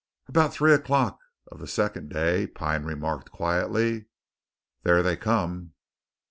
[0.27, 1.19] About three o'clock
[1.51, 4.07] of the second day Pine remarked quietly:
[4.83, 5.73] "Thar they come!"